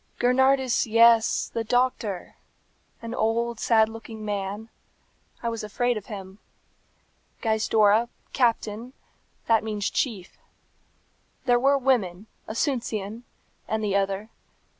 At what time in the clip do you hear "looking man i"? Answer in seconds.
3.87-5.49